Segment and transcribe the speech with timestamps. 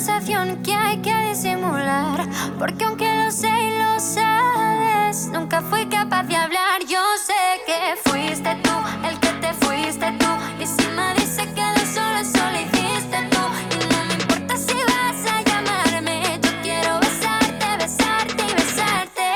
[0.00, 2.28] sensación que hay que disimular.
[2.56, 6.82] Porque aunque lo sé y lo sabes, nunca fui capaz de hablar.
[6.88, 7.34] Yo sé
[7.66, 8.70] que fuiste tú
[9.08, 10.30] el que te fuiste tú.
[10.62, 13.42] Y si me dice que de solo solo hiciste tú.
[13.74, 16.22] Y no me importa si vas a llamarme.
[16.42, 19.26] Yo quiero besarte, besarte y besarte.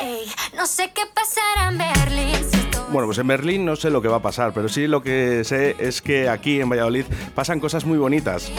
[0.00, 2.48] Ey, no sé qué pasará en Berlín.
[2.90, 5.44] Bueno, pues en Berlín no sé lo que va a pasar, pero sí lo que
[5.44, 7.04] sé es que aquí en Valladolid
[7.34, 8.50] pasan cosas muy bonitas.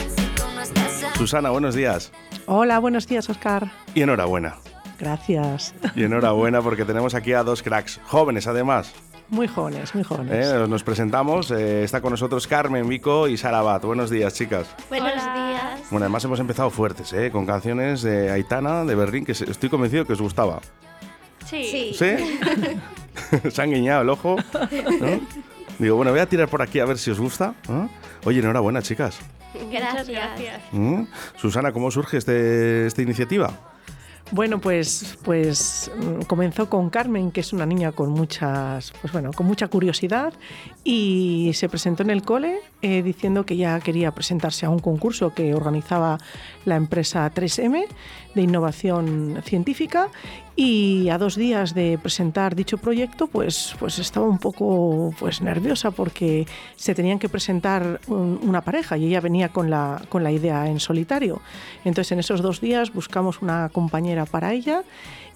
[1.18, 2.12] Susana, buenos días.
[2.46, 3.72] Hola, buenos días, Oscar.
[3.94, 4.56] Y enhorabuena.
[5.00, 5.74] Gracias.
[5.96, 8.94] Y enhorabuena porque tenemos aquí a dos cracks, jóvenes además.
[9.30, 10.48] Muy jóvenes, muy jóvenes.
[10.48, 10.68] ¿eh?
[10.68, 13.86] Nos presentamos, eh, está con nosotros Carmen Vico y Sara Bat.
[13.86, 14.68] Buenos días, chicas.
[14.90, 15.80] Buenos días.
[15.90, 17.32] Bueno, además hemos empezado fuertes, ¿eh?
[17.32, 20.60] con canciones de Aitana, de Berlín, que estoy convencido que os gustaba.
[21.46, 21.94] Sí.
[21.94, 22.40] ¿Sí?
[23.52, 24.36] Se han guiñado el ojo.
[25.00, 25.20] ¿no?
[25.80, 27.56] Digo, bueno, voy a tirar por aquí a ver si os gusta.
[27.68, 27.90] ¿no?
[28.26, 29.20] Oye, enhorabuena, chicas.
[29.64, 30.62] Muchas gracias.
[30.72, 31.04] ¿Mm?
[31.38, 33.52] Susana, ¿cómo surge este, esta iniciativa?
[34.32, 39.32] Bueno, pues, pues mm, comenzó con Carmen, que es una niña con muchas, pues bueno,
[39.32, 40.34] con mucha curiosidad,
[40.84, 45.34] y se presentó en el cole eh, diciendo que ya quería presentarse a un concurso
[45.34, 46.20] que organizaba
[46.66, 47.86] la empresa 3M
[48.36, 50.10] de innovación científica.
[50.56, 55.92] Y a dos días de presentar dicho proyecto, pues, pues estaba un poco pues, nerviosa
[55.92, 60.32] porque se tenían que presentar un- una pareja y ella venía con la, con la
[60.32, 61.42] idea en solitario.
[61.84, 64.84] Entonces en esos dos días buscamos una compañera para ella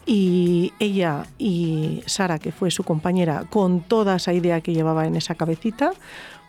[0.05, 5.15] y ella y Sara, que fue su compañera, con toda esa idea que llevaba en
[5.17, 5.91] esa cabecita,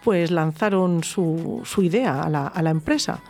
[0.05, 3.21] pues lanzaron su, su idea a la, a la empresa.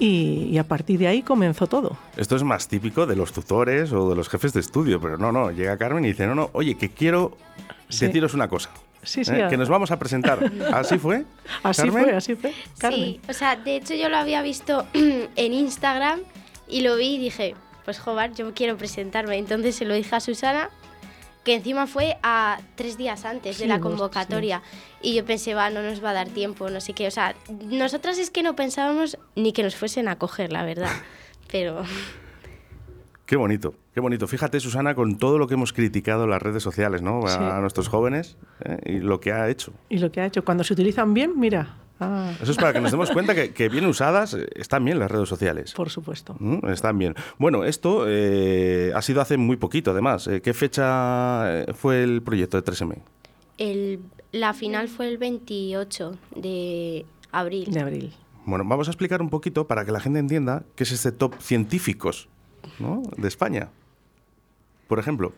[0.00, 1.96] Y, y a partir de ahí comenzó todo.
[2.16, 5.32] Esto es más típico de los tutores o de los jefes de estudio, pero no,
[5.32, 7.36] no, llega Carmen y dice, no, no, oye, que quiero
[7.88, 8.06] Sí.
[8.06, 8.70] deciros una cosa.
[9.02, 9.46] Sí, sí, ¿eh?
[9.48, 10.38] Que nos vamos a presentar.
[10.72, 11.24] ¿Así fue?
[11.62, 12.04] Así Carmen?
[12.04, 12.52] fue, así fue.
[12.78, 13.00] Carmen.
[13.00, 16.20] Sí, o sea, de hecho yo lo había visto en Instagram
[16.68, 19.36] y lo vi y dije, pues joder, yo quiero presentarme.
[19.38, 20.68] Entonces se lo dije a Susana,
[21.48, 24.60] que encima fue a tres días antes Sí, de la convocatoria.
[25.00, 27.06] Y yo pensé, va, no nos va a dar tiempo, no sé qué.
[27.06, 30.90] O sea, nosotras es que no pensábamos ni que nos fuesen a coger, la verdad.
[31.50, 31.82] Pero
[33.24, 34.26] Qué bonito, qué bonito.
[34.26, 37.24] Fíjate, Susana, con todo lo que hemos criticado en las redes sociales, ¿no?
[37.26, 37.60] A Sí.
[37.60, 38.78] nuestros jóvenes ¿eh?
[38.84, 39.72] y lo que ha hecho.
[39.88, 41.76] Y lo que ha hecho, cuando se utilizan bien, mira.
[42.00, 45.10] Ah, Eso es para que nos demos cuenta que, que bien usadas están bien las
[45.10, 45.72] redes sociales.
[45.74, 46.36] por supuesto.
[46.38, 47.14] Mm, Están bien.
[47.38, 50.28] Bueno, esto eh, ha sido hace muy poquito, además.
[50.28, 52.98] Eh, ¿Qué fecha eh, fue el proyecto de 3M?
[53.58, 54.00] el,
[54.30, 57.70] la final fue el 28 de abril.
[57.72, 58.12] De abril.
[58.44, 61.34] Bueno, vamos a explicar un poquito para que la gente entienda qué es este top
[61.40, 62.28] científicos
[62.78, 63.02] ¿no?
[63.16, 63.70] de España.
[64.86, 65.32] Por ejemplo,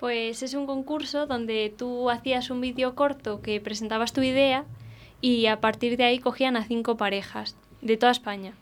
[0.00, 4.64] Pues es un concurso donde tú hacías un vídeo corto que presentabas tu idea
[5.20, 8.54] y a partir de ahí cogían a cinco parejas de toda España.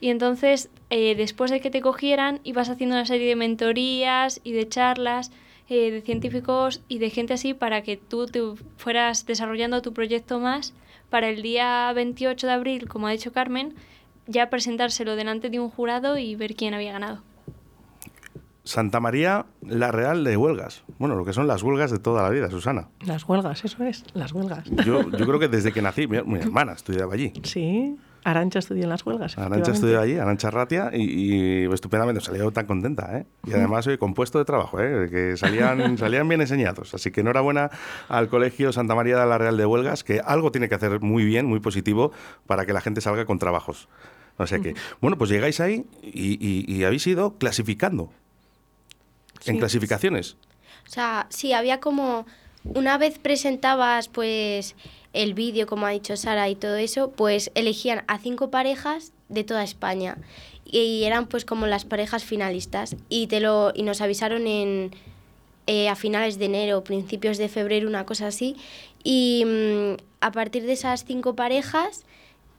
[0.00, 4.52] Y entonces, eh, después de que te cogieran, ibas haciendo una serie de mentorías y
[4.52, 5.30] de charlas
[5.68, 8.40] eh, de científicos y de gente así para que tú te
[8.76, 10.74] fueras desarrollando tu proyecto más
[11.08, 13.74] para el día 28 de abril, como ha dicho Carmen,
[14.26, 17.22] ya presentárselo delante de un jurado y ver quién había ganado.
[18.64, 20.84] Santa María la Real de Huelgas.
[20.98, 22.88] Bueno, lo que son las huelgas de toda la vida, Susana.
[23.04, 24.64] Las huelgas, eso es, las huelgas.
[24.84, 27.32] Yo, yo creo que desde que nací, mi, mi hermana estudiaba allí.
[27.42, 29.36] Sí, Arancha estudió en las huelgas.
[29.36, 33.26] Arancha estudió allí, Arancha Ratia, y, y estupendamente, salió tan contenta, ¿eh?
[33.46, 35.08] Y además soy compuesto de trabajo, ¿eh?
[35.10, 36.94] Que salían, salían bien enseñados.
[36.94, 37.68] Así que enhorabuena
[38.08, 41.26] al Colegio Santa María de la Real de Huelgas, que algo tiene que hacer muy
[41.26, 42.12] bien, muy positivo,
[42.46, 43.90] para que la gente salga con trabajos.
[44.38, 48.10] O sea que, bueno, pues llegáis ahí y, y- y habéis ido clasificando.
[49.46, 50.36] En clasificaciones.
[50.86, 52.26] O sea, sí, había como
[52.64, 54.74] una vez presentabas pues
[55.12, 59.44] el vídeo, como ha dicho Sara y todo eso, pues elegían a cinco parejas de
[59.44, 60.18] toda España.
[60.64, 62.96] Y eran pues como las parejas finalistas.
[63.08, 64.90] Y te lo y nos avisaron en
[65.66, 68.56] eh, a finales de enero, principios de febrero, una cosa así.
[69.02, 72.04] Y mm, a partir de esas cinco parejas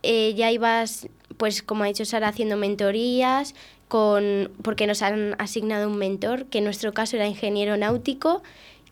[0.07, 3.55] eh, ya ibas, pues como ha dicho Sara, haciendo mentorías,
[3.87, 8.41] con, porque nos han asignado un mentor, que en nuestro caso era ingeniero náutico,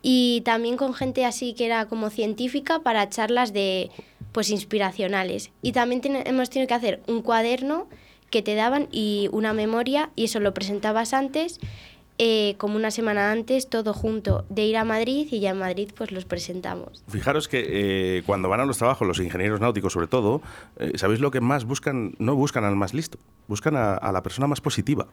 [0.01, 3.89] y también con gente así que era como científica para charlas de
[4.31, 5.51] pues inspiracionales.
[5.61, 7.87] Y también ten- hemos tenido que hacer un cuaderno
[8.29, 11.59] que te daban y una memoria, y eso lo presentabas antes,
[12.17, 15.89] eh, como una semana antes, todo junto, de ir a Madrid, y ya en Madrid
[15.95, 17.03] pues los presentamos.
[17.07, 20.41] Fijaros que eh, cuando van a los trabajos, los ingenieros náuticos sobre todo,
[20.77, 22.15] eh, ¿sabéis lo que más buscan?
[22.19, 23.17] No buscan al más listo,
[23.47, 25.07] buscan a, a la persona más positiva.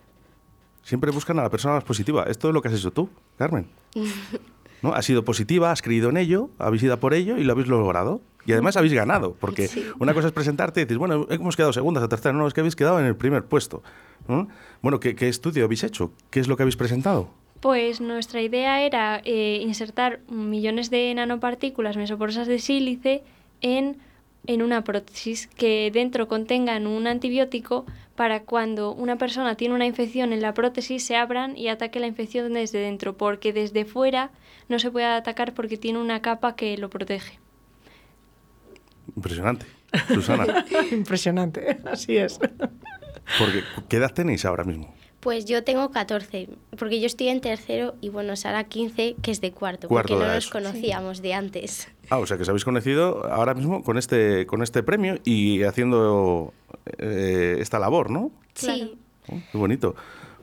[0.83, 2.25] Siempre buscan a la persona más positiva.
[2.25, 3.69] Esto es lo que has hecho tú, Carmen.
[4.83, 4.95] ¿no?
[4.95, 8.21] Ha sido positiva, has creído en ello, habéis ido por ello y lo habéis logrado.
[8.47, 9.85] Y además habéis ganado, porque Sí.
[9.99, 12.61] una cosa es presentarte y dices, bueno, hemos quedado segundas o terceras, no, es que
[12.61, 13.83] habéis quedado en el primer puesto.
[14.29, 14.49] ¿no?
[14.83, 16.13] Bueno, ¿qué, qué estudio habéis hecho?
[16.31, 17.29] ¿Qué es lo que habéis presentado?
[17.61, 23.23] Pues nuestra idea era eh, insertar millones de nanopartículas mesoporosas de sílice
[23.61, 23.99] en,
[24.47, 30.33] en una prótesis que dentro contengan un antibiótico para cuando una persona tiene una infección
[30.33, 34.31] en la prótesis se abran y ataque la infección desde dentro, porque desde fuera
[34.69, 37.39] no se puede atacar porque tiene una capa que lo protege.
[39.17, 39.67] Impresionante.
[40.09, 42.39] Susana, Impresionante, así es.
[43.39, 44.95] porque, ¿qué edad tenéis ahora mismo?
[45.21, 49.43] Pues yo tengo 14, porque yo estoy en tercero y bueno, Sara 15, que es
[49.43, 51.89] de cuarto, Cuarto porque no nos conocíamos de antes.
[52.09, 55.63] Ah, o sea que os habéis conocido ahora mismo con este, con este premio y
[55.65, 56.55] haciendo
[56.99, 58.31] eh, esta labor, ¿no?
[58.55, 58.99] Sí.
[59.29, 59.95] Oh, qué bonito.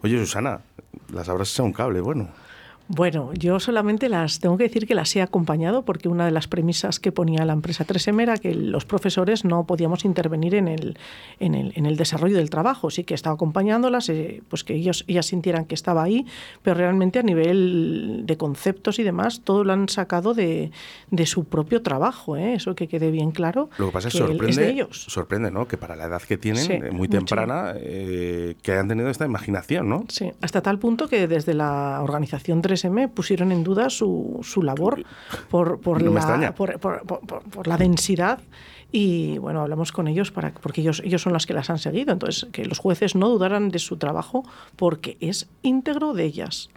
[0.04, 0.62] Oye, Susana,
[1.12, 2.30] las habrás echado un cable, bueno.
[2.90, 6.48] Bueno, yo solamente las tengo que decir que las he acompañado porque una de las
[6.48, 10.98] premisas que ponía la empresa 3M era que los profesores no podíamos intervenir en el,
[11.40, 12.90] en el, en el desarrollo del trabajo.
[12.90, 16.26] Sí que estaba acompañándolas, eh, pues que ellos, ellas sintieran que estaba ahí,
[16.62, 20.72] pero realmente a nivel de conceptos y demás, todo lo han sacado de,
[21.12, 22.38] de su propio trabajo.
[22.38, 22.54] ¿eh?
[22.54, 23.70] Eso que quede bien claro.
[23.78, 25.06] Lo que pasa es que sorprende, de ellos.
[25.10, 25.68] sorprende, ¿no?
[25.68, 29.26] Que para la edad que tienen, Sí, eh, muy temprana, eh, que hayan tenido esta
[29.26, 30.06] imaginación, ¿no?
[30.08, 35.04] Sí, hasta tal punto que desde la organización 3M pusieron en duda su, su labor
[35.50, 38.40] por, por, No la, por, por- la densidad.
[38.92, 42.14] Y bueno, hablamos con ellos para, porque ellos, ellos son las que las han seguido.
[42.14, 44.44] Entonces, que los jueces no dudaran de su trabajo
[44.78, 46.70] porque es íntegro de ellas.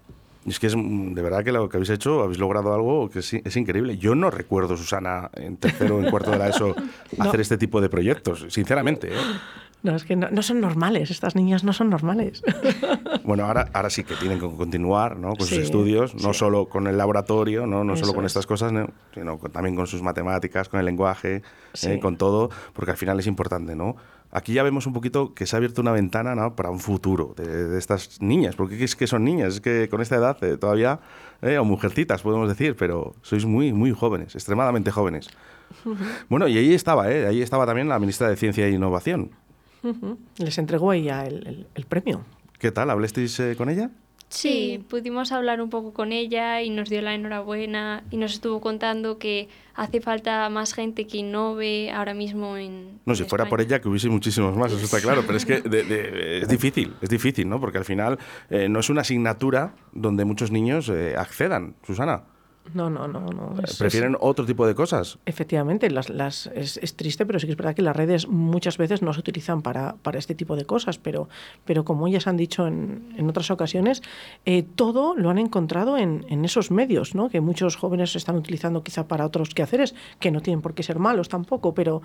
[0.46, 3.34] Es que es de verdad que lo que habéis hecho, habéis logrado algo que es,
[3.34, 3.98] es increíble.
[3.98, 6.74] Yo no recuerdo, Susana, en tercero o en cuarto de la ESO,
[7.18, 7.24] No.
[7.24, 9.08] hacer este tipo de proyectos, sinceramente.
[9.08, 9.16] ¿eh?
[9.82, 12.42] No, es que no, no son normales, estas niñas no son normales.
[13.22, 15.34] Bueno, ahora, ahora sí que tienen que continuar ¿no?
[15.36, 16.38] con Sí, sus estudios, no sí.
[16.40, 18.30] solo con el laboratorio, no, no solo con es.
[18.30, 18.88] estas cosas, ¿no?
[19.14, 21.42] sino con- también con sus matemáticas, con el lenguaje,
[21.74, 21.90] Sí.
[21.92, 23.94] eh, con todo, porque al final es importante, ¿no?
[24.32, 26.56] Aquí ya vemos un poquito que se ha abierto una ventana ¿no?
[26.56, 30.00] para un futuro de, de estas niñas, porque es que son niñas, es que con
[30.00, 30.98] esta edad eh, todavía,
[31.42, 35.28] eh, o mujercitas podemos decir, pero sois muy, muy jóvenes, extremadamente jóvenes.
[36.28, 37.26] Bueno, y ahí estaba, ¿eh?
[37.26, 39.30] ahí estaba también la ministra de Ciencia e Innovación.
[40.38, 42.24] Les entregó ella el, el- el premio.
[42.58, 42.90] ¿Qué tal?
[42.90, 43.90] ¿Hablasteis eh, con ella?
[44.28, 48.60] Sí, pudimos hablar un poco con ella y nos dio la enhorabuena y nos estuvo
[48.60, 53.00] contando que hace falta más gente que innove ahora mismo en.
[53.06, 55.44] No, si en fuera por ella, que hubiese muchísimos más, eso está claro, pero es
[55.44, 57.58] que de- de- es difícil, es difícil, ¿no?
[57.58, 62.22] Porque al final eh, no es una asignatura donde muchos niños eh, accedan, Susana.
[62.74, 63.20] No, no, no.
[63.20, 63.54] no.
[63.62, 65.18] es- Prefieren otro tipo de cosas.
[65.26, 68.78] Efectivamente, las, las, es, es triste, pero sí que es verdad que las redes muchas
[68.78, 71.28] veces no se utilizan para, para este tipo de cosas, pero,
[71.64, 74.02] pero como ellas han dicho en, en otras ocasiones,
[74.44, 77.28] eh, todo lo han encontrado en, en esos medios, ¿no?
[77.28, 80.98] que muchos jóvenes están utilizando quizá para otros quehaceres, que no tienen por qué ser
[80.98, 82.02] malos tampoco, pero,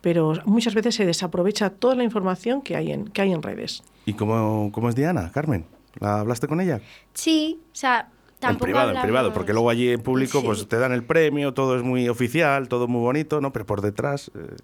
[0.00, 3.82] pero muchas veces se desaprovecha toda la información que hay en, que hay en redes.
[4.04, 5.66] ¿Y cómo, cómo es Diana, Carmen?
[5.98, 6.80] ¿La hablaste con ella?
[7.14, 8.10] Sí, o sea,
[8.42, 10.46] En privado, en privado, hablamos- porque luego allí en público Sí.
[10.46, 13.52] pues te dan el premio, todo es muy oficial, todo muy bonito, ¿no?
[13.52, 14.30] Pero por detrás...
[14.34, 14.56] eh,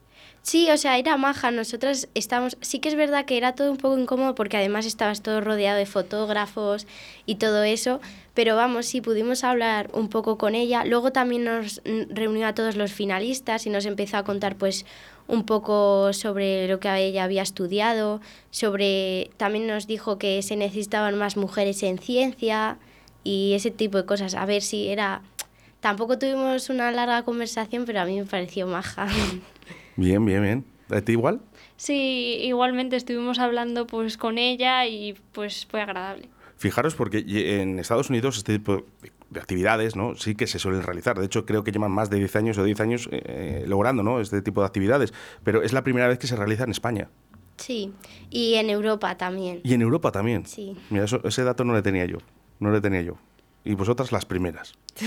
[0.44, 1.52] Sí, o sea, era maja.
[1.52, 2.56] Nosotras estábamos.
[2.60, 5.78] Sí que es verdad que era todo un poco incómodo porque además estabas todo rodeado
[5.78, 6.88] de fotógrafos
[7.26, 8.00] y todo eso.
[8.34, 10.84] Pero vamos, sí, pudimos hablar un poco con ella.
[10.84, 11.80] Luego también nos
[12.10, 14.84] reunió a todos los finalistas y nos empezó a contar, pues,
[15.28, 18.20] un poco sobre lo que ella había estudiado.
[18.50, 19.30] Sobre.
[19.36, 22.78] También nos dijo que se necesitaban más mujeres en ciencia
[23.24, 24.34] y ese tipo de cosas.
[24.34, 25.22] A ver si era.
[25.80, 29.08] Tampoco tuvimos una larga conversación, pero a mí me pareció maja.
[29.96, 30.64] Bien, bien, bien.
[30.90, 31.40] ¿A ti igual?
[31.76, 36.28] Sí, igualmente estuvimos hablando pues con ella y pues fue agradable.
[36.56, 37.24] Fijaros porque
[37.60, 38.84] en Estados Unidos este tipo
[39.30, 40.14] de actividades ¿no?
[40.16, 41.18] sí que se suelen realizar.
[41.18, 44.20] De hecho, creo que llevan más de 10 años o 10 años eh, logrando ¿no?
[44.20, 45.12] este tipo de actividades.
[45.44, 47.08] Pero es la primera vez que se realiza en España.
[47.58, 47.92] Sí,
[48.30, 49.60] y en Europa también.
[49.62, 50.46] Y en Europa también.
[50.46, 50.76] Sí.
[50.90, 52.18] Mira, eso- ese dato no le tenía yo.
[52.62, 53.16] No le tenía yo.
[53.64, 54.74] Y vosotras las primeras.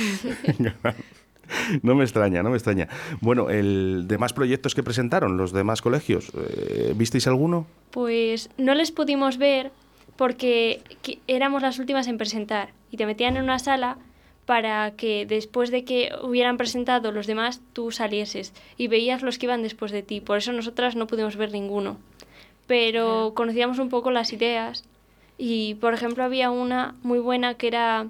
[1.81, 2.89] no me extraña, no me extraña.
[3.21, 7.65] Bueno, el demás proyectos que presentaron, los demás colegios, eh, ¿visteis alguno?
[7.91, 9.71] Pues no les pudimos ver
[10.17, 10.81] porque
[11.27, 13.97] éramos las últimas en presentar y te metían en una sala
[14.45, 19.45] para que después de que hubieran presentado los demás tú salieses y veías los que
[19.45, 20.19] iban después de ti.
[20.19, 21.97] Por eso nosotras no pudimos ver ninguno.
[22.67, 24.83] Pero conocíamos un poco las ideas
[25.37, 28.07] y, por ejemplo, había una muy buena que era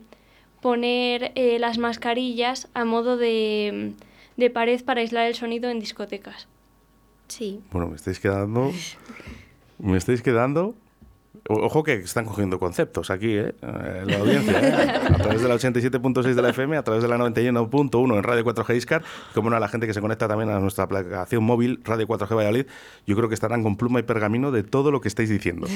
[0.62, 3.94] poner eh, las mascarillas a modo de,
[4.38, 6.48] de pared para aislar el sonido en discotecas.
[7.28, 7.62] Sí.
[7.72, 8.72] Bueno, me estáis quedando.
[9.80, 10.76] Me estáis quedando
[11.48, 13.54] Ojo que están cogiendo conceptos aquí, ¿eh?
[13.62, 15.14] Eh, la audiencia, ¿eh?
[15.14, 18.44] A través de la 87.6 de la FM, a través de la 91.1 en Radio
[18.44, 19.04] 4G Iscar,
[19.36, 22.36] como no, a la gente que se conecta también a nuestra aplicación móvil Radio 4G
[22.36, 22.66] Valladolid,
[23.06, 25.68] yo creo que estarán con pluma y pergamino de todo lo que estáis diciendo.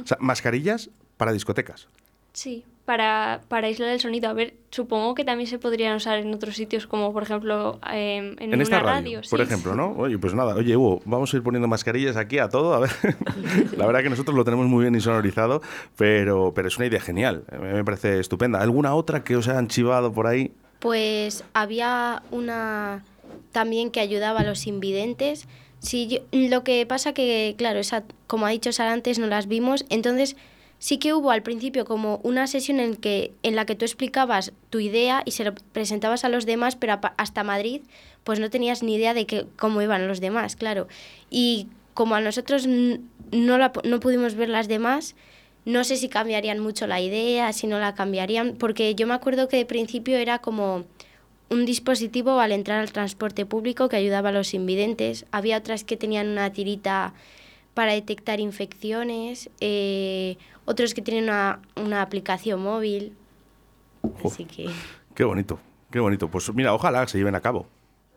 [0.00, 1.88] O sea, mascarillas para discotecas.
[2.36, 4.28] Sí, para, para aislar el sonido.
[4.28, 8.36] A ver, supongo que también se podrían usar en otros sitios, como por ejemplo em,
[8.38, 9.30] en, En, esta una radio, radio.
[9.30, 9.44] por sí.
[9.46, 9.92] ejemplo, ¿no?
[9.96, 12.90] Oye, pues nada, oye, Hugo, vamos a ir poniendo mascarillas aquí a todo, a ver.
[13.78, 15.62] la verdad que nosotros lo tenemos muy bien insonorizado,
[15.96, 18.60] pero, pero es una idea genial, mí me parece estupenda.
[18.60, 20.52] ¿Alguna otra que os hayan chivado por ahí?
[20.78, 23.02] Pues había una
[23.52, 25.48] también que ayudaba a los invidentes.
[25.78, 29.46] Sí, yo- lo que pasa que, claro, esa, como ha dicho Sara antes, no las
[29.48, 29.86] vimos.
[29.88, 30.36] Entonces,
[30.78, 34.52] sí que hubo al principio como una sesión en, que, en la que tú explicabas
[34.70, 37.82] tu idea y se lo presentabas a los demás, pero hasta Madrid,
[38.24, 40.88] pues no tenías ni idea de que, cómo iban los demás, claro.
[41.30, 45.14] Y como a nosotros no, no pudimos ver las demás,
[45.64, 49.48] no sé si cambiarían mucho la idea, si no la cambiarían, porque yo me acuerdo
[49.48, 50.84] que de principio era como
[51.48, 55.26] un dispositivo al entrar al transporte público que ayudaba a los invidentes.
[55.32, 57.14] Había otras que tenían una tirita
[57.74, 63.14] para detectar infecciones, eh, otros que tienen una, una aplicación móvil.
[64.24, 64.68] Así que
[65.14, 65.58] Qué bonito,
[65.90, 66.28] qué bonito.
[66.28, 67.66] Pues mira, ojalá se lleven a cabo,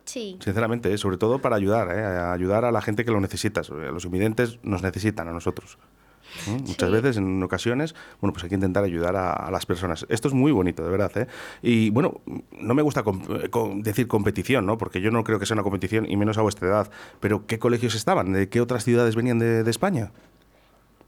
[0.06, 0.98] sí, sinceramente, ¿eh?
[0.98, 2.04] sobre todo para ayudar, ¿eh?
[2.04, 3.62] a ayudar a la gente que lo necesita.
[3.92, 5.78] Los invidentes nos necesitan a nosotros.
[6.48, 6.52] ¿eh?
[6.62, 6.94] Muchas Sí.
[6.94, 10.06] veces, en ocasiones, bueno, pues hay que intentar ayudar a, a las personas.
[10.10, 11.12] Esto es muy bonito, de verdad.
[11.18, 11.28] ¿eh?
[11.64, 14.78] Y bueno, no me gusta com- eh, com- decir competición, ¿no?
[14.78, 16.92] Porque yo no creo que sea una competición, y menos a vuestra edad.
[17.20, 18.32] Pero ¿qué colegios estaban?
[18.34, 20.12] ¿De qué otras ciudades venían de, de España?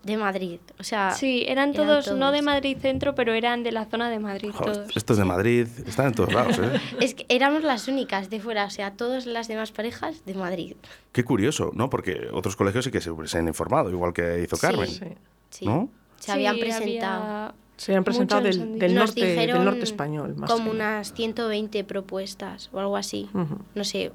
[0.03, 0.60] De Madrid.
[0.79, 2.41] O sea, Sí, eran eran todos, no de.
[2.41, 4.98] Madrid centro, pero eran de la zona de Madrid Joder, todos.
[4.98, 6.79] estos de Madrid están en todos lados, ¿eh?
[7.00, 10.75] es que éramos las únicas de fuera, o sea, todas las demás parejas de Madrid.
[11.12, 11.89] Qué curioso, ¿no?
[11.89, 14.58] Porque otros colegios sí que se, se han informado, igual que hizo.
[14.58, 14.88] Carmen.
[14.88, 15.05] Sí.
[15.51, 15.65] Sí.
[15.65, 15.89] ¿No?
[16.17, 17.24] Se habían Sí, presentado.
[17.24, 20.36] había- Se han presentado del, del norte, del norte español.
[20.36, 23.29] Más como unas 120 propuestas o algo así.
[23.75, 24.12] No sé,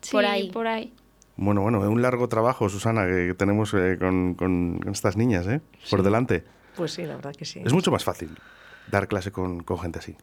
[0.00, 0.50] sí, por ahí.
[0.50, 0.92] por ahí.
[1.44, 5.60] Bueno, bueno, un largo trabajo, Susana, que tenemos eh, con, estas niñas, ¿eh?
[5.90, 6.04] Por Sí.
[6.04, 6.44] delante.
[6.76, 7.60] Pues sí, la verdad que sí.
[7.64, 8.30] Es mucho más fácil
[8.90, 10.16] dar clase con, con gente así.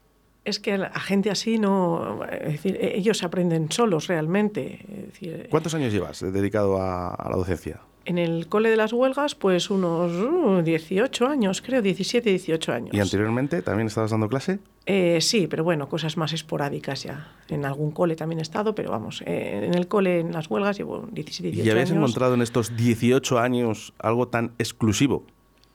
[0.46, 2.24] Es que a gente así no.
[2.24, 4.80] Es decir, e- ellos aprenden solos realmente.
[4.90, 7.82] Es decir, ¿Cuántos años llevas dedicado a, a la docencia?
[8.10, 12.90] En el cole de las huelgas, pues unos uh, 18 años, creo, 17, 18 años.
[12.92, 14.58] ¿Y anteriormente también estabas dando clase?
[14.88, 17.32] Eh, sí, pero bueno, cosas más esporádicas ya.
[17.50, 20.80] En algún cole también he estado, pero vamos, eh, en el cole, en las huelgas,
[20.80, 22.02] llevo 17, 18 ¿Y habías años.
[22.02, 25.28] encontrado en estos 18 años algo tan exclusivo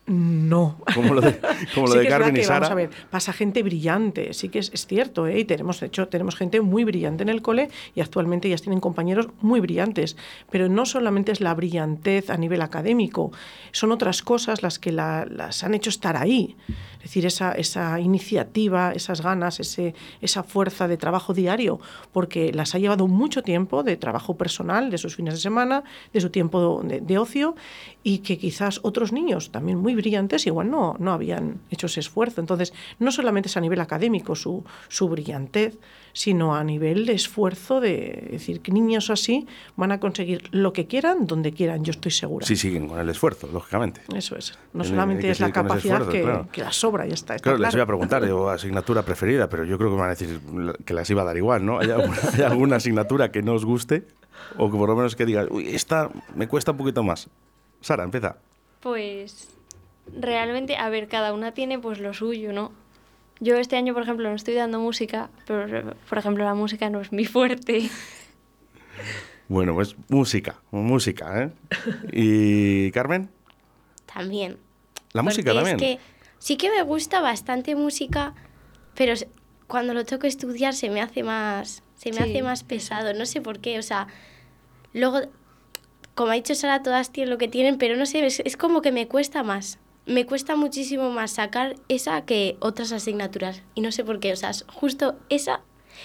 [0.07, 0.77] No.
[0.95, 1.39] como lo de,
[1.75, 2.61] como lo Sí de que es Carmen verdad y Sara?
[2.61, 5.39] Vamos a ver, pasa gente brillante, sí que es, es cierto, ¿eh?
[5.39, 8.81] y tenemos, de hecho, tenemos gente muy brillante en el cole y actualmente ellas tienen
[8.81, 10.17] compañeros muy brillantes,
[10.51, 13.33] pero no solamente es la brillantez a nivel académico,
[13.73, 16.57] son otras cosas las que la- las han hecho estar ahí.
[16.97, 21.79] Es decir, esa, esa iniciativa, esas ganas, ese, esa fuerza de trabajo diario,
[22.13, 25.85] porque las ha llevado mucho tiempo de trabajo personal, de sus fines de semana,
[26.15, 27.57] de su tiempo de, de ocio,
[28.03, 32.41] y que quizás otros niños también muy brillantes igual no, no habían hecho ese esfuerzo.
[32.41, 35.79] Entonces, no solamente es a nivel académico su, su brillantez,
[36.15, 39.47] sino a nivel de esfuerzo de decir que niños así
[39.77, 42.47] van a conseguir lo que quieran, donde quieran, yo estoy segura.
[42.47, 44.03] Sí, siguen con el esfuerzo, lógicamente.
[44.15, 44.57] Eso es.
[44.73, 46.49] No solamente es la capacidad esfuerzo, que, claro.
[46.53, 47.35] que la sobra, ya está.
[47.35, 50.11] está Claro, les iba a preguntar, digo, asignatura preferida, pero yo creo que me van
[50.11, 50.41] a decir
[50.85, 51.81] que las iba a dar igual, ¿no?
[51.81, 54.07] ¿Hay alguna, hay alguna asignatura que no os guste?
[54.57, 57.29] O que por lo menos que digas, uy, esta me cuesta un poquito más.
[57.81, 58.37] Sara, empieza.
[58.81, 59.49] Pues
[60.07, 62.73] realmente, a ver, cada una tiene pues lo suyo, ¿no?
[63.41, 67.01] Yo este año, por ejemplo, no estoy dando música, pero por ejemplo la música no
[67.01, 67.91] es mi fuerte.
[69.49, 71.51] Bueno, pues música, música, ¿eh?
[72.13, 73.29] ¿Y Carmen?
[74.07, 74.57] También.
[75.13, 75.91] La música Porque también.
[75.91, 76.05] Es que
[76.39, 78.35] sí que me gusta bastante música,
[78.95, 79.15] pero
[79.67, 83.13] cuando lo toco estudiar se me hace más, se me Sí, hace más pesado.
[83.13, 83.79] No sé por qué.
[83.79, 84.07] O sea,
[84.93, 85.21] luego,
[86.15, 88.81] como ha dicho Sara, todas tienen lo que tienen, pero no sé, es, es como
[88.81, 89.79] que me cuesta más.
[90.07, 93.63] Me cuesta muchísimo más sacar esa que otras asignaturas.
[93.75, 94.33] Y no sé por qué.
[94.33, 95.61] O sea, es justo esa.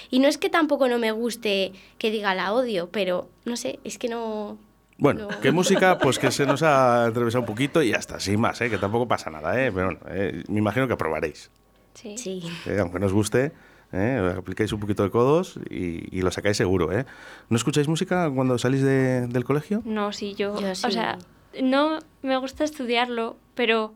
[0.09, 3.79] Y no es que tampoco no me guste que diga la odio, pero no sé,
[3.83, 4.57] es que no.
[4.97, 5.39] Bueno, no.
[5.41, 8.69] que música, pues que se nos ha atravesado un poquito y hasta sin más, ¿eh?
[8.69, 9.71] Que tampoco pasa nada, ¿eh?
[9.71, 11.49] Pero bueno, eh, me imagino que aprobaréis.
[11.93, 12.17] Sí.
[12.17, 12.41] Sí.
[12.67, 12.77] ¿eh?
[12.79, 13.51] Aunque no os guste,
[13.91, 14.33] ¿eh?
[14.37, 17.05] aplicáis un poquito de codos y, y lo sacáis seguro, ¿eh?
[17.49, 19.81] ¿No escucháis música cuando salís de- del colegio?
[19.85, 20.91] No, sí, yo, Yo o sí.
[20.91, 21.17] sea,
[21.61, 23.93] no me gusta estudiarlo, pero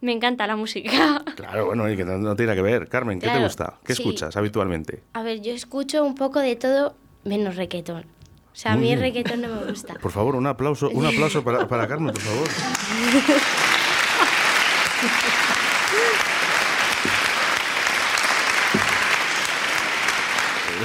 [0.00, 1.22] me encanta la música.
[1.36, 2.88] Claro, bueno, y que no, no tiene nada que ver.
[2.88, 3.78] Carmen, ¿qué te gusta?
[3.84, 4.02] ¿Qué sí.
[4.02, 5.02] escuchas habitualmente?
[5.12, 8.06] A ver, yo escucho un poco de todo menos reggaetón.
[8.52, 9.94] O sea, a mí el reggaetón no me gusta.
[9.94, 12.48] Por favor, un aplauso, un aplauso para, para Carmen, por favor.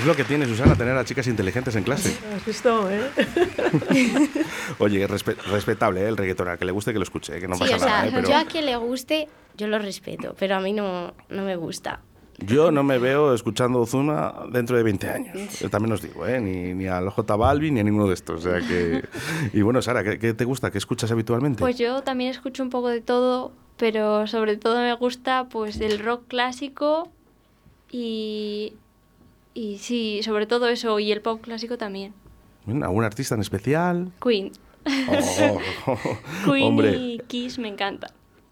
[0.01, 2.17] Es lo que tiene, Susana, tener a chicas inteligentes en clase.
[2.35, 3.01] ¿Has visto, eh?
[4.79, 6.07] Oye, respe- respetable, ¿eh?
[6.07, 7.87] el reggaetón, a que le guste que lo escuche, que no sí, pasa o sea,
[7.87, 8.07] nada.
[8.07, 8.11] ¿eh?
[8.13, 11.55] Pero yo a quien le guste, yo lo respeto, pero a mí no, no me
[11.55, 12.01] gusta.
[12.39, 15.59] yo no me veo escuchando Ozuna dentro de 20 años.
[15.59, 16.39] Yo también os digo, ¿eh?
[16.41, 18.43] ni, ni al J Balvin ni a ninguno de estos.
[18.43, 19.03] O sea que...
[19.53, 20.71] Y bueno, Sara, ¿qué, qué te gusta?
[20.71, 21.59] ¿Qué escuchas habitualmente?
[21.59, 25.99] Pues yo también escucho un poco de todo, pero sobre todo me gusta pues el
[25.99, 27.11] rock clásico
[27.91, 28.73] y,
[29.53, 32.13] y sí, sobre todo eso, y el pop clásico también.
[32.67, 34.11] ¿Algún artista en especial?
[34.21, 34.51] Queen.
[35.07, 35.57] Oh,
[36.45, 38.07] Queen hombre, y Kiss me encanta.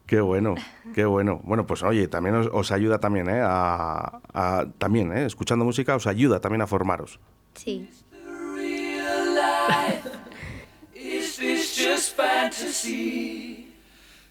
[0.05, 0.55] qué bueno,
[0.93, 1.39] qué bueno.
[1.43, 3.41] Bueno, pues oye, también os, os ayuda también, ¿eh?
[3.43, 5.25] A, a- también, ¿eh?
[5.25, 7.19] Escuchando música os ayuda también a formaros.
[7.55, 7.87] Sí.
[10.95, 13.68] Is this just fantasy?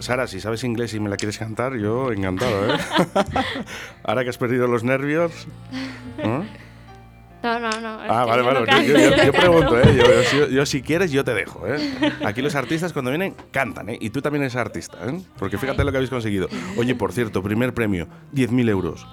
[0.00, 2.78] Sara, si sabes inglés y me la quieres cantar, yo encantado, ¿eh?
[4.04, 5.32] Ahora que has perdido los nervios.
[6.18, 6.42] ¿eh?
[7.42, 7.98] No, no, no.
[8.08, 8.66] Ah, vale, no vale.
[8.66, 9.94] canto, Yo, pregunto, ¿eh?
[9.96, 11.78] Yo, yo- yo- yo si quieres, yo te dejo, ¿eh?
[12.24, 13.98] Aquí los artistas cuando vienen cantan, ¿eh?
[14.00, 15.20] Y tú también eres artista, ¿eh?
[15.38, 15.86] Porque fíjate Ay.
[15.86, 16.48] lo que habéis conseguido.
[16.78, 19.06] Oye, por cierto, primer premio, 10.000 euros.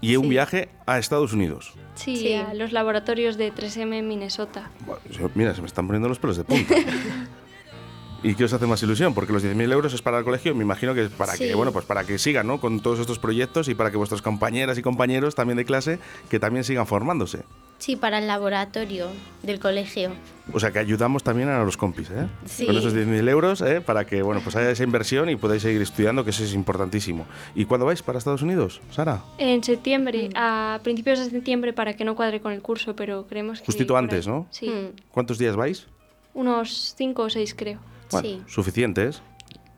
[0.00, 0.28] Y un Sí.
[0.30, 1.72] viaje a Estados Unidos.
[1.94, 2.34] Sí, Sí.
[2.34, 4.70] a los laboratorios de 3M en Minnesota.
[4.86, 5.00] Bueno,
[5.34, 6.74] Mira, se me están poniendo los pelos de punta.
[8.22, 9.14] ¿Y qué os hace más ilusión?
[9.14, 11.70] Porque los 10.000 euros es para el colegio, me imagino que es para que, bueno,
[11.72, 12.58] pues para que sigan, ¿no?
[12.60, 16.40] Con todos estos proyectos y para que vuestras compañeras y compañeros también de clase que
[16.40, 17.44] también sigan formándose.
[17.78, 19.08] Sí, para el laboratorio
[19.42, 20.10] del colegio.
[20.52, 22.26] O sea que ayudamos también a los compis, ¿eh?
[22.46, 22.66] Sí.
[22.66, 23.80] Con esos 10.000 euros, ¿eh?
[23.80, 27.26] Para que, bueno, pues haya esa inversión y podáis seguir estudiando, que eso es importantísimo.
[27.54, 29.22] ¿Y cuándo vais para Estados Unidos, Sara?
[29.38, 33.60] En septiembre, a principios de septiembre, para que no cuadre con el curso, pero creemos
[33.60, 33.66] que...
[33.66, 34.26] Justito antes.
[34.26, 34.46] ¿no?
[34.50, 35.86] Sí, Mm, ¿Cuántos días vais?
[36.34, 37.78] unos cinco o seis creo.
[38.10, 38.42] Bueno, Sí.
[38.46, 39.22] suficientes.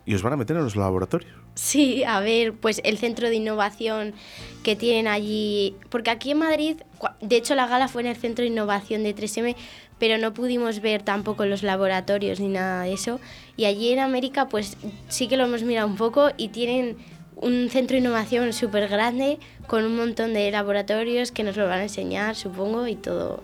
[0.04, 1.32] Y os van a meter en los laboratorios.
[1.60, 4.14] Sí, a ver, pues el centro de innovación
[4.62, 6.76] que tienen allí, porque aquí en Madrid,
[7.20, 9.56] de hecho la gala fue en el centro de innovación de 3M,
[9.98, 13.18] pero no pudimos ver tampoco los laboratorios ni nada de eso.
[13.56, 14.76] Y allí en América, pues
[15.08, 16.96] sí que lo hemos mirado un poco y tienen
[17.34, 21.80] un centro de innovación súper grande con un montón de laboratorios que nos lo van
[21.80, 23.42] a enseñar, supongo, y todo,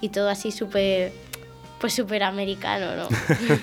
[0.00, 1.12] y todo así súper,
[1.82, 3.08] pues súper americano, ¿no?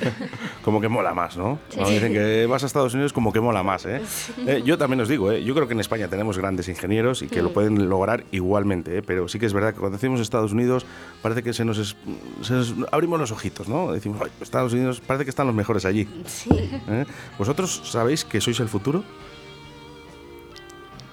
[0.63, 1.57] Como que mola más, ¿no?
[1.69, 1.77] Sí.
[1.77, 4.01] Cuando dicen que vas a Estados Unidos, como que mola más, ¿eh?
[4.45, 5.41] Eh, yo también os digo, ¿eh?
[5.43, 7.43] Yo creo que en España tenemos grandes ingenieros y que Mm.
[7.45, 9.01] lo pueden lograr igualmente, ¿eh?
[9.01, 10.85] Pero sí que es verdad que cuando decimos Estados Unidos,
[11.23, 11.95] parece que se nos, es-
[12.41, 13.91] se nos abrimos los ojitos, ¿no?
[13.93, 16.07] Decimos, "Ay, Estados Unidos, parece que están los mejores allí.
[16.27, 17.05] Sí, ¿eh?
[17.39, 19.03] ¿Vosotros sabéis que sois el futuro?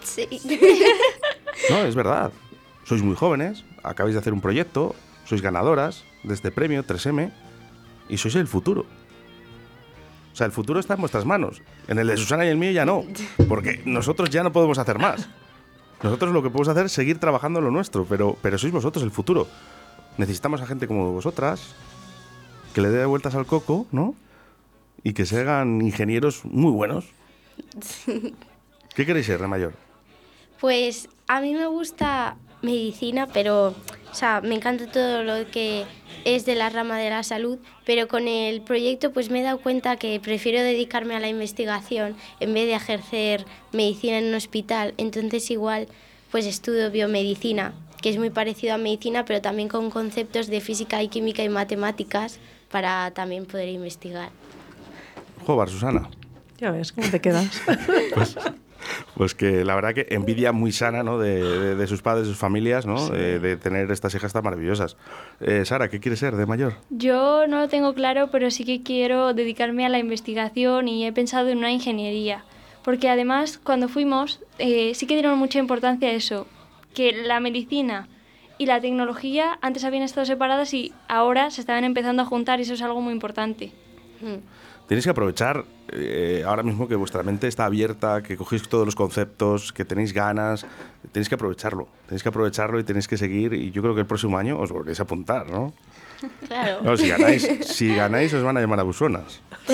[0.02, 0.26] sí.
[1.70, 2.32] No, es verdad.
[2.84, 7.30] Sois muy jóvenes, acabáis de hacer un proyecto, sois ganadoras de este premio 3M
[8.08, 8.84] y sois el futuro.
[10.32, 11.62] O sea, el futuro está en vuestras manos.
[11.88, 13.04] En el de Susana y el mío ya no,
[13.48, 15.28] porque nosotros ya no podemos hacer más.
[16.02, 19.02] Nosotros lo que podemos hacer es seguir trabajando en lo nuestro, pero, pero sois vosotros
[19.02, 19.48] el futuro.
[20.18, 21.74] Necesitamos a gente como vosotras
[22.74, 24.14] que le dé vueltas al coco, ¿no?
[25.02, 27.06] Y que se hagan ingenieros muy buenos.
[28.94, 29.72] ¿Qué queréis ser de mayor?
[30.60, 35.86] Pues a mí me gusta medicina, pero, o sea, me encanta todo lo que
[36.26, 39.58] es de la rama de la salud, pero con el proyecto pues me he dado
[39.58, 44.92] cuenta que prefiero dedicarme a la investigación en vez de ejercer medicina en un hospital,
[44.96, 45.86] entonces igual
[46.32, 51.00] pues estudio biomedicina, que es muy parecido a medicina, pero también con conceptos de física
[51.00, 52.40] y química y matemáticas
[52.72, 54.30] para también poder investigar.
[55.46, 56.10] Jobar, Susana.
[56.58, 57.62] Ya ves cómo te quedas.
[58.14, 58.36] Pues
[59.36, 61.18] que la verdad que envidia muy sana ¿no?
[61.18, 63.12] de, de- de sus padres, de sus familias, ¿no?
[63.14, 64.96] Eh, de tener estas hijas tan maravillosas.
[65.40, 66.74] Eh, Sara, ¿qué quieres ser de mayor?
[66.90, 71.12] Yo no lo tengo claro, pero sí que quiero dedicarme a la investigación y he
[71.12, 72.44] pensado en una ingeniería.
[72.84, 76.46] Porque además, cuando fuimos, eh, sí que dieron mucha importancia a eso,
[76.94, 78.08] que la medicina
[78.58, 82.62] y la tecnología antes habían estado separadas y ahora se estaban empezando a juntar y
[82.62, 83.72] eso es algo muy importante.
[84.88, 88.94] Tenéis que aprovechar eh, ahora mismo que vuestra mente está abierta, que cogéis todos los
[88.94, 90.64] conceptos, que tenéis ganas,
[91.10, 91.88] tenéis que aprovecharlo.
[92.06, 93.52] Tenéis que aprovecharlo y tenéis que seguir.
[93.52, 95.74] Y yo creo que el próximo año os volvéis a apuntar, ¿no?
[96.46, 96.82] Claro.
[96.82, 99.42] No, si ganáis, si ganáis os van a llamar a busonas.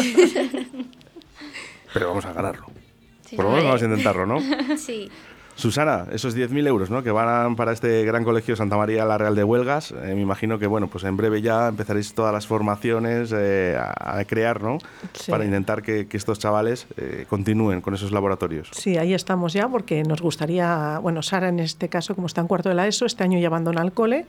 [1.92, 2.66] Pero vamos a ganarlo.
[3.29, 4.40] Sí, Por lo menos vamos a intentarlo, ¿no?
[4.79, 5.11] Sí.
[5.55, 7.03] Susana, esos 10.000 euros ¿no?
[7.03, 10.59] que van para este gran colegio Santa María la Real de Huelgas, eh, me imagino
[10.59, 14.79] que bueno, pues en breve ya empezaréis todas las formaciones eh, a, a crear, ¿no?
[15.12, 15.31] Sí.
[15.31, 18.71] Para intentar que, que estos chavales eh, continúen con esos laboratorios.
[18.73, 22.47] Sí, ahí estamos ya porque nos gustaría, bueno, Sara en este caso, como está en
[22.47, 24.27] cuarto de la ESO, este año ya abandona el cole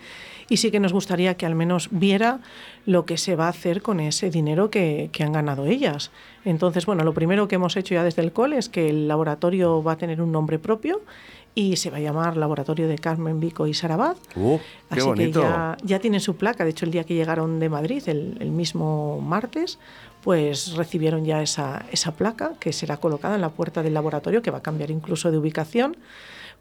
[0.49, 2.39] y sí que nos gustaría que al menos viera
[2.85, 6.11] lo que se va a hacer con ese dinero que, que han ganado ellas.
[6.45, 9.81] Entonces, bueno, lo primero que hemos hecho ya desde el cole es que el laboratorio
[9.81, 11.01] va a tener un nombre propio
[11.55, 14.17] y se va a llamar Laboratorio de Carmen Vico y Sarabat.
[14.35, 14.63] ¡Uh, qué
[14.99, 15.41] Así bonito!
[15.41, 16.63] que ya, ya tienen su placa.
[16.63, 19.77] De hecho, el día que llegaron de Madrid, el, el mismo martes,
[20.23, 24.49] pues recibieron ya esa, esa placa que será colocada en la puerta del laboratorio, que
[24.51, 25.97] va a cambiar incluso de ubicación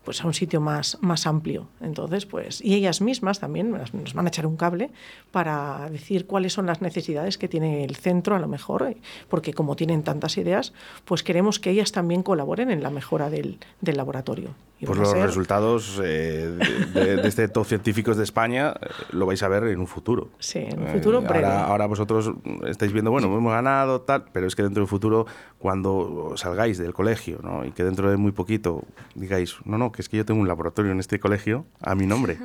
[0.04, 1.68] pues a un sitio más, más amplio.
[1.80, 4.90] Entonces, pues, y ellas mismas también nos van a echar un cable
[5.30, 8.96] para decir cuáles son las necesidades que tiene el centro, a lo mejor, eh,
[9.28, 10.72] porque como tienen tantas ideas,
[11.04, 14.50] pues queremos que ellas también colaboren en la mejora del, del laboratorio.
[14.80, 16.58] Y Pues los ser- resultados eh,
[16.92, 20.30] de, de- este top científicos de España eh, lo vais a ver en un futuro.
[20.40, 21.36] Sí, en un Eh, futuro breve.
[21.46, 22.32] ahora, ahora vosotros
[22.66, 25.24] estáis viendo, bueno, hemos ganado, tal, pero es que dentro del futuro,
[25.58, 27.64] cuando salgáis del colegio, ¿no?
[27.64, 28.82] Y que dentro de muy poquito
[29.14, 32.06] digáis, no, no, que es que yo tengo un laboratorio en este colegio a mi
[32.06, 32.38] nombre.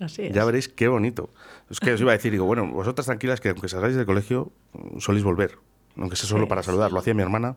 [0.00, 0.32] Así es.
[0.34, 1.30] Ya veréis qué bonito.
[1.70, 4.50] Es que os iba a decir, digo, bueno, vosotras tranquilas que aunque salgáis del colegio,
[4.98, 5.58] soléis volver.
[5.98, 6.92] Aunque sea solo Sí, para saludar.
[6.92, 7.56] Lo hacía mi hermana.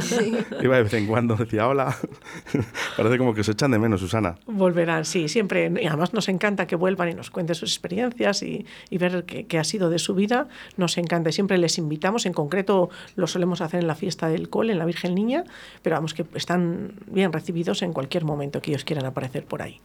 [0.00, 0.36] Sí.
[0.62, 1.96] Iba de vez en cuando, decía hola.
[2.96, 4.36] Parece como que se echan de menos, Susana.
[4.46, 5.72] Volverán, sí, siempre.
[5.80, 9.46] Y además nos encanta que vuelvan y nos cuenten sus experiencias y, y ver qué,
[9.46, 10.48] qué ha sido de su vida.
[10.76, 12.26] Nos encanta y siempre les invitamos.
[12.26, 15.44] En concreto lo solemos hacer en la fiesta del cole, en la Virgen Niña,
[15.82, 19.80] pero vamos que están bien recibidos en cualquier momento que ellos quieran aparecer por ahí.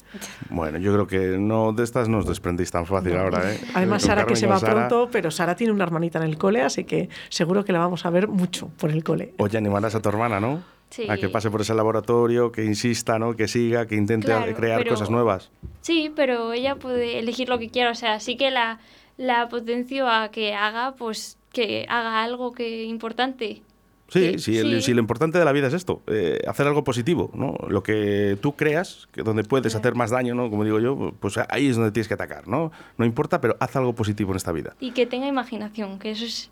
[0.49, 3.59] Bueno, yo creo que no de estas no os desprendéis tan fácil ahora, ¿eh?
[3.73, 6.37] Además, Con Sara que se va Sara, pronto, pero Sara tiene una hermanita en el
[6.37, 9.33] cole, así que seguro que la vamos a ver mucho por el cole.
[9.37, 10.61] Oye, animarás a tu hermana, ¿no?
[10.89, 11.05] Sí.
[11.09, 13.35] A que pase por ese laboratorio, que insista, ¿no?
[13.35, 15.51] Que siga, que intente Claro, crear pero- cosas nuevas.
[15.81, 17.91] Sí, pero ella puede elegir lo que quiera.
[17.91, 18.79] O sea, sí que la,
[19.17, 23.61] la potencio a que haga, pues, que haga algo que importante.
[24.07, 24.81] Sí, Que- sí, el- sí.
[24.87, 27.53] sí, lo importante de la vida es esto, eh, hacer algo positivo, ¿no?
[27.67, 30.49] Lo que tú creas, que donde puedes hacer más daño, ¿no?
[30.49, 32.71] Como digo yo, pues ahí es donde tienes que atacar, ¿no?
[32.97, 34.75] No importa, pero haz algo positivo en esta vida.
[34.79, 36.49] Y que tenga imaginación, que eso es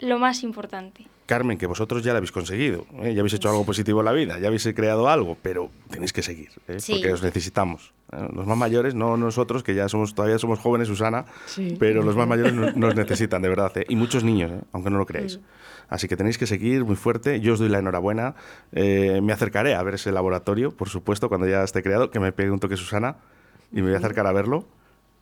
[0.00, 1.06] lo más importante.
[1.26, 3.12] Carmen, que vosotros ya lo habéis conseguido, ¿eh?
[3.12, 6.22] ya habéis hecho algo positivo en la vida, ya habéis creado algo, pero tenéis que
[6.22, 6.78] seguir, ¿eh?
[6.78, 6.92] Sí.
[6.92, 7.92] porque os necesitamos.
[8.12, 8.28] ¿eh?
[8.32, 11.76] Los más mayores, no nosotros, que ya somos todavía somos jóvenes, Susana, Sí.
[11.80, 13.86] pero los más mayores nos, nos necesitan, de verdad, ¿eh?
[13.88, 14.60] y muchos niños, ¿eh?
[14.72, 15.40] aunque no lo creáis.
[15.88, 17.40] Así que tenéis que seguir muy fuerte.
[17.40, 18.34] Yo os doy la enhorabuena.
[18.72, 22.32] Eh, me acercaré a ver ese laboratorio, por supuesto, cuando ya esté creado, que me
[22.32, 23.16] pegue un toque Susana
[23.72, 24.64] y me voy a acercar a verlo.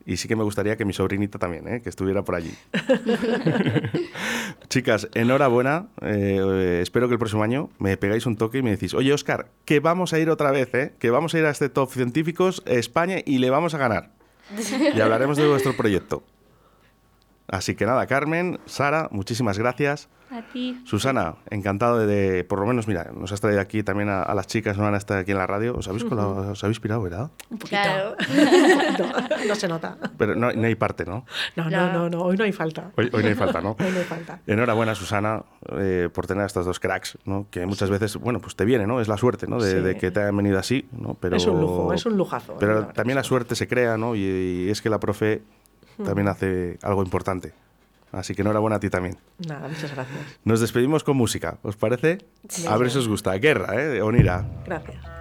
[0.07, 1.81] Y sí que me gustaría que mi sobrinita también, ¿eh?
[1.83, 2.53] que estuviera por allí.
[4.69, 5.89] Chicas, enhorabuena.
[6.03, 9.49] Eh, espero que el próximo año me pegáis un toque y me decís, oye, Oscar,
[9.65, 10.93] que vamos a ir otra vez, ¿eh?
[10.99, 14.11] que vamos a ir a este Top Científicos España y le vamos a ganar.
[14.95, 16.23] Y hablaremos de vuestro proyecto.
[17.49, 20.09] Así que nada, Carmen, Sara, muchísimas gracias.
[20.31, 20.81] A ti.
[20.85, 24.35] Susana, encantado de, de- por lo menos, mira, nos has traído aquí también a, a
[24.35, 25.77] las chicas, no van a estar aquí en la radio.
[25.77, 27.31] Os habéis, colado- os habéis pirado, ¿verdad?
[27.51, 27.77] Un poquito.
[27.83, 28.17] Claro.
[28.99, 29.97] no, no se nota.
[30.19, 31.25] Pero no, no hay parte, ¿no?
[31.55, 31.93] No, no, No.
[31.93, 32.91] no, no, hoy no hay falta.
[32.97, 33.71] Hoy, hoy no hay falta, ¿no?
[33.79, 34.41] Hoy no hay falta.
[34.47, 35.45] Enhorabuena, Susana,
[35.79, 37.47] eh, por tener a estos dos cracks, ¿no?
[37.51, 39.01] Que muchas veces, bueno, pues te viene, ¿no?
[39.01, 39.61] Es la suerte, ¿no?
[39.63, 39.81] De, Sí.
[39.81, 41.15] de que te hayan venido así, ¿no?
[41.21, 43.29] Pero, Es un lujo, es un lujazo, la Pero verdad también la sí.
[43.29, 44.17] suerte se crea, ¿no?
[44.17, 44.21] Y,
[44.67, 45.43] y es que la profe
[46.03, 47.53] también hace algo importante.
[48.13, 49.19] Así que enhorabuena a ti también.
[49.47, 50.19] Nada, muchas gracias.
[50.45, 52.19] Nos despedimos con música, ¿os parece?
[52.69, 53.33] A ver si os gusta.
[53.35, 53.89] Guerra, ¿eh?
[53.89, 54.45] De Onira.
[54.65, 55.14] Gracias.